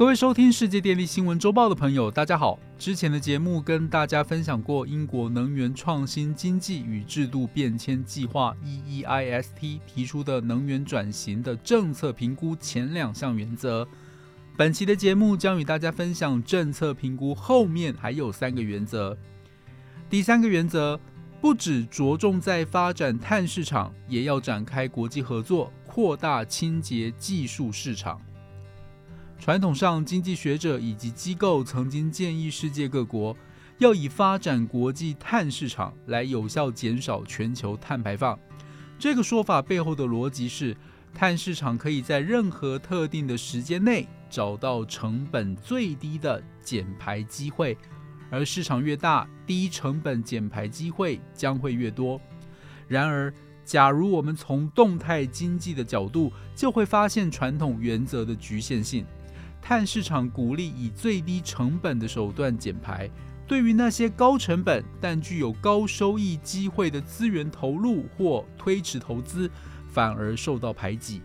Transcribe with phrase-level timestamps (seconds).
[0.00, 2.58] 各位收听世界电力新闻周报的朋友，大家好。
[2.78, 13.86] 之前的节目跟大家分享过英国能源创新经济与制度变迁计划 （EEIST） 提出的能源转型的政策评估前两项原则。
[14.56, 19.14] 本期的节目将与大家分享政策评估后面还有三个原则。
[20.08, 20.98] 第三个原则，
[21.42, 28.18] 不只着重在发展碳市场，也要展开国际合作，扩大清洁技术市场。
[29.40, 33.34] 传统上，经济学者以及机构曾经建议世界各国
[33.78, 38.38] 要以发展国际碳市场来有效减少全球碳排放。
[38.98, 40.76] 这个说法背后的逻辑是，
[41.14, 47.78] 碳市场可以在任何特定的时间内找到成本最低的减排机会，
[48.30, 52.20] 而市场越大，低成本减排机会将会越多。
[52.86, 53.32] 然而，
[53.64, 59.06] 假如我们从动态经济的角度，就会发现传统原则的局限性。
[59.62, 63.08] 碳市场鼓励以最低成本的手段减排，
[63.46, 69.50] 对于那些高成本但具有高收益机会的资源投入或推迟投资，
[69.88, 71.22] 反而受到排挤。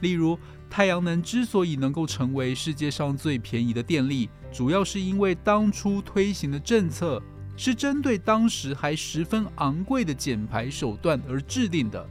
[0.00, 0.38] 例如，
[0.70, 7.20] 太阳能之所以能够成为世界上最便宜的电力，主要是因为当初推行的政策
[7.56, 12.08] 是针对当时还十分昂贵的减排手段而制定的。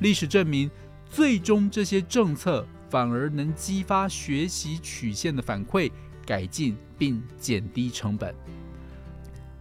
[0.00, 0.70] 历史证明，
[1.10, 2.64] 最终这些政策。
[2.88, 5.90] 反而能激发学习曲线的反馈，
[6.24, 8.34] 改进并减低成本。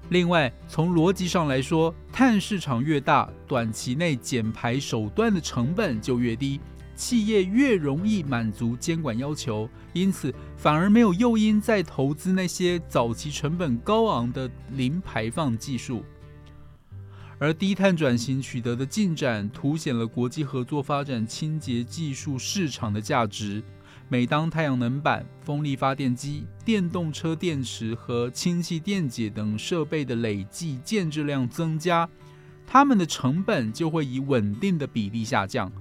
[0.09, 6.59] 另外，从逻辑上来说，碳市场越大，短期内减排手段的成本就越低，
[6.95, 16.03] 企业越容易满足监管要求，因此反而没有诱因再投资那些早期成本高昂的零排放技术。
[17.37, 23.61] 而低碳转型取得的进展，凸显了国际合作发展清洁技术市场的价值。
[24.07, 32.07] 每当太阳能板、风力发电机、电动车电池和氢气电解等设备的累计建制量增加，
[32.67, 35.71] 它们的成本就会以稳定的比例下降。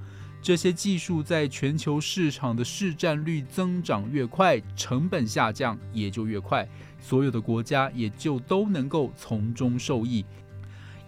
[0.40, 6.68] 这些技术在全球市场的市占率增长越快，成本下降也就越快，
[7.00, 10.24] 所有的国家也就都能够从中受益。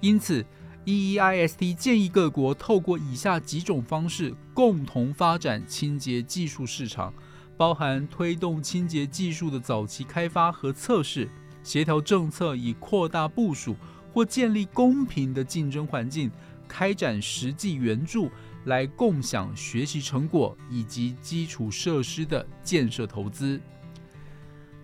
[0.01, 0.45] 因此
[0.85, 7.13] ，EEIST 建议各国透过以下几种方式共同发展清洁技术市场，
[7.57, 11.29] 包含推动清洁技术的早期开发和测试，
[11.63, 13.75] 协调政策以扩大部署
[14.13, 16.31] 或建立公平的竞争环境，
[16.69, 18.31] 开展实际援助
[18.67, 23.61] 来共享学习成果以及基础设施的建设投资。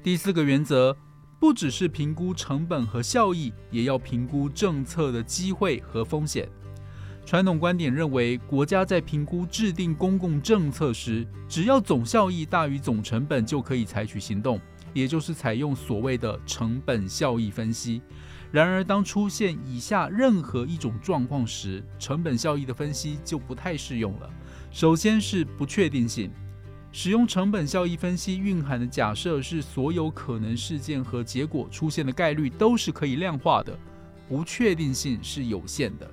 [0.03, 0.97] 第四个原则。
[1.43, 6.49] 不只是评估成本和效益，也要评估政策的机会和风险。
[7.27, 14.61] 传统观点认为，国家在评估制定公共政策时，只要总效益大于总成本就可以采取行动，
[14.95, 18.01] 也就是采用所谓的成本效益分析。
[18.53, 24.31] 然而，当出现以下任何一种状况时，成本效益的分析就不太适用了。
[24.71, 26.31] 首先是不确定性。
[26.95, 33.77] 使用成本效益分析蕴含的假设是，所有可能事件和结果出现的概率都是可以量化的，
[34.29, 36.09] 不确定性是有限的。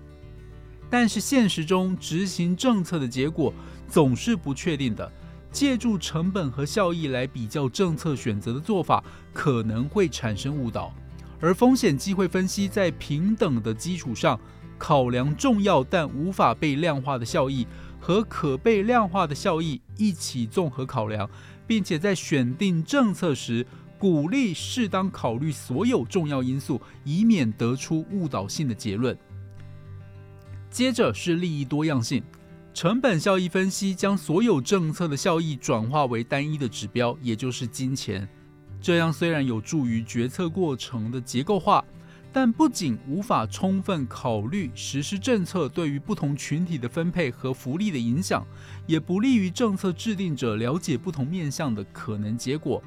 [0.90, 3.53] 但是现实中执行政策的结果
[3.90, 5.12] 总是不确定的，
[5.51, 9.03] 借助成本和效益来比较政策选择的做法
[9.34, 10.94] 可能会产生误导。
[11.41, 14.40] 而风险机会分析在平等的基础上
[14.78, 17.67] 考量重要但无法被量化的效益。
[18.00, 21.30] 和可被量化的效益一起综合考量，
[21.68, 23.66] 并且在选定政策时，
[23.98, 29.18] 鼓励适当考虑所有重要因素，以免得出误导性的结论。
[30.72, 32.24] 接着是利益多样性，
[32.74, 38.28] 成本效益分析将所有政策的效益转化为单一的指标，也就是金钱。
[38.82, 41.84] 这样虽然有助于决策过程的结构化。
[42.31, 48.46] 但不仅无法充分考虑实施政策对于不同群体的分配和福利的影响，
[48.85, 52.81] 也不利于政策制定者了解不同面向的可能结果。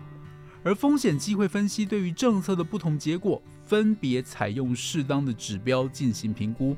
[0.64, 6.76] 而风险机会分析对于政策的不同结果，分别采用适当的指标进行评估，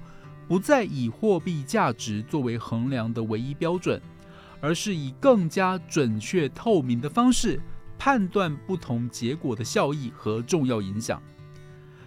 [0.48, 4.00] 不再以货币价值作为衡量的唯一标准，
[4.62, 7.60] 而是以更加准确透明的方式
[7.98, 11.22] 判断不同结果的效益和重要影响。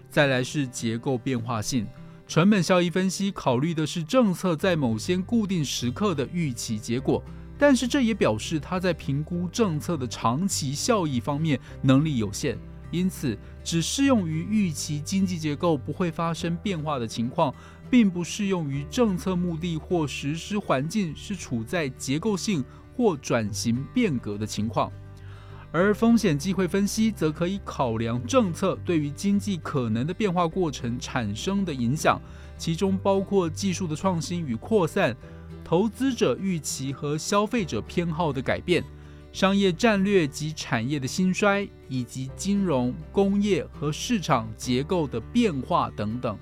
[0.10, 1.86] 再来是结构变化性，
[2.28, 7.24] 成本效益分析考虑的是政策在某些固定时刻的预期结果，
[7.58, 12.58] 但是这也表示它在评估政策的长期效益方面能力有限，
[12.92, 17.54] 因此只适用于预期经济结构不会发生变化的情况，
[17.90, 22.64] 并不适用于政策目的或实施环境是处在结构性
[22.96, 24.92] 或转型变革的情况。
[25.72, 32.20] 而风险机会分析则可以考量政策对于经济可能的变化过程产生的影响，
[32.58, 35.16] 其中包括技术的创新与扩散、
[35.64, 38.84] 投资者预期和消费者偏好的改变。
[39.34, 46.36] 商业战略及产业的兴衰，以及金融、工业和市场结构的变化等等。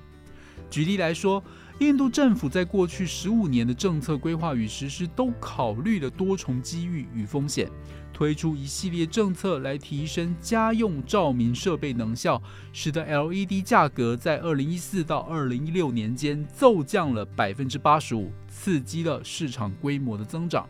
[0.69, 1.44] 举例来说，
[1.80, 7.69] 印度政府在过去十五年的政策规划与实施都考虑了多重机遇与风险，
[8.15, 12.41] 推出一系列政策来提升家用照明设备能效，
[12.71, 20.65] 使得 LED 价格在二零一四到二零一六年间骤降了百分之八十五，刺激了市场规模的增长。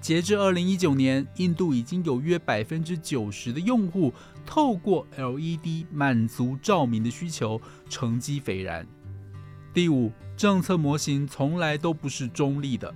[0.00, 4.14] 截至二零一九年，印度已经有约百分之九十的用户
[4.46, 8.86] 透过 LED 满足照明的需求，成绩斐然。
[9.74, 12.94] 第五，政策模型从来都不是中立的。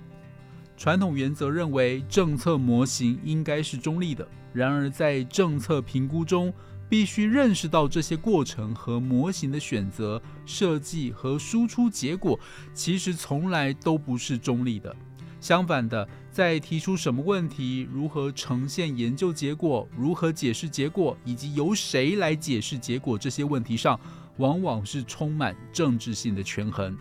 [0.81, 4.27] 传统原则认为，政策模型应该是中立的。
[4.51, 6.51] 然而，在政策评估中，
[6.89, 12.39] 必须认识到这些过程和模型的选择、设计和输出结果，
[12.73, 14.95] 其实从来都不是中立的。
[15.39, 23.99] 相反的，在提出什么问题、如何呈现研究结果、如何解释结果，以及由谁来解释结果这些问题上，
[24.37, 26.97] 往往是充满政治性的权衡。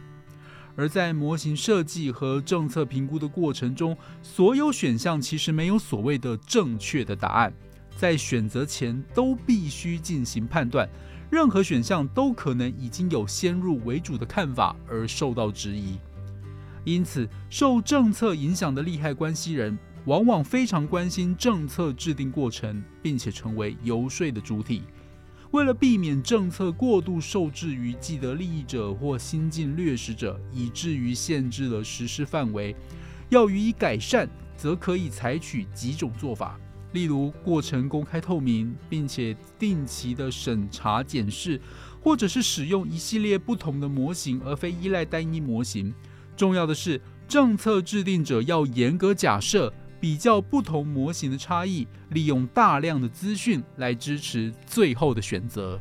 [0.81, 7.53] 而在模型设计和政策评估的过程中，所有选项其实没有所谓的正确的答案，
[7.99, 10.89] 在选择前都必须进行判断，
[11.31, 15.99] 任何选项都可能已经有先入为主的看法而受到质疑。
[16.85, 24.85] 因此，受政策影响的利害关系人往往非常关心政策制定过程，并且成为游说的主体。
[25.53, 32.75] 为了避免政策过度受制于既得利益者或新晋掠食者，以至于限制了实施范围，
[33.31, 36.57] 要予以改善，则可以采取几种做法，
[36.93, 41.61] 例如过程公开透明，并且定期的审查检视，
[42.01, 45.93] 或者是使用一系列不同的模型，而非依赖单一模型。
[46.37, 55.79] 重要的是，政策制定者要严格假设、比较不同模型的差异，利用大量的资讯来支持最后的选择。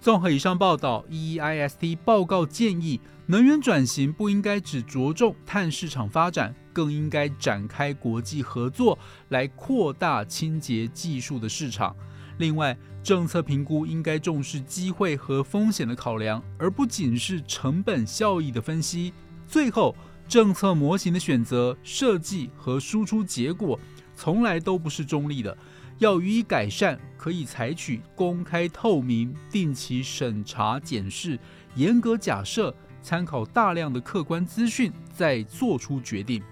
[0.00, 8.98] 综合以上报道，EEIST 报告建议，能源转型不应该只着重碳市场发展，更应该展开国际合作，
[9.30, 11.94] 来扩大清洁技术的市场。
[12.38, 19.12] 另外，政策评估应该重视机会和风险的考量，而不仅是成本效益的分析。
[19.48, 19.96] 最后，
[20.28, 23.80] 政策模型的选择、设计和输出结果
[24.14, 25.56] 从来都不是中立的，
[25.98, 31.38] 要予以改善，可以采取公开透明、定期审查检视、
[31.74, 36.42] 严格假设、参考大量的客观资讯，再做出决定。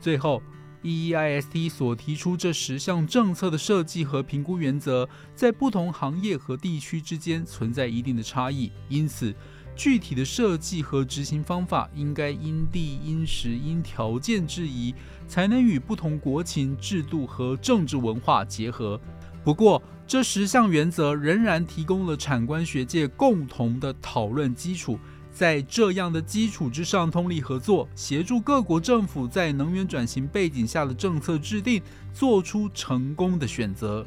[0.00, 0.42] 最后。
[0.84, 9.32] EEIST 所提出这十项政策的设计和评估原则，在不同行业和地区之间存在一定的差异，因此
[9.74, 14.94] 具体的设计和执行方法应该因地、因时、因条件制宜，
[15.26, 19.00] 才能与不同国情、制度和政治文化结合。
[19.42, 24.98] 不过，这十项原则仍然提供了产官学界共同的讨论基础。
[25.32, 34.06] 在这样的基础之上，通力合作，协助各国政府在能源转型背景下的政策制定，做出成功的选择。